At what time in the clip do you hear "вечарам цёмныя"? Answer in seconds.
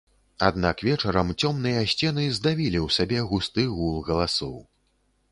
0.85-1.83